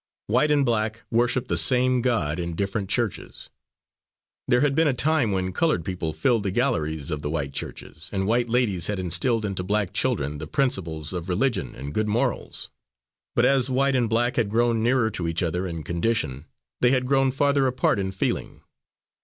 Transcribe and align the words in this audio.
White 0.25 0.49
and 0.49 0.65
black 0.65 1.03
worshipped 1.11 1.47
the 1.47 1.59
same 1.59 2.01
God, 2.01 2.39
in 2.39 2.55
different 2.55 2.89
churches. 2.89 3.51
There 4.47 4.61
had 4.61 4.73
been 4.73 4.87
a 4.87 4.95
time 4.95 5.31
when 5.31 5.53
coloured 5.53 5.85
people 5.85 6.11
filled 6.11 6.41
the 6.41 6.49
galleries 6.49 7.11
of 7.11 7.21
the 7.21 7.29
white 7.29 7.53
churches, 7.53 8.09
and 8.11 8.25
white 8.25 8.49
ladies 8.49 8.87
had 8.87 8.97
instilled 8.97 9.45
into 9.45 9.63
black 9.63 9.93
children 9.93 10.39
the 10.39 10.47
principles 10.47 11.13
of 11.13 11.29
religion 11.29 11.75
and 11.75 11.93
good 11.93 12.07
morals. 12.07 12.71
But 13.35 13.45
as 13.45 13.69
white 13.69 13.95
and 13.95 14.09
black 14.09 14.37
had 14.37 14.49
grown 14.49 14.81
nearer 14.81 15.11
to 15.11 15.27
each 15.27 15.43
other 15.43 15.67
in 15.67 15.83
condition, 15.83 16.45
they 16.79 16.89
had 16.89 17.05
grown 17.05 17.29
farther 17.29 17.67
apart 17.67 17.99
in 17.99 18.11
feeling. 18.11 18.61